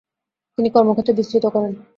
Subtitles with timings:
[0.57, 1.73] তিনি কর্মক্ষেত্র বিস্তৃত করেন।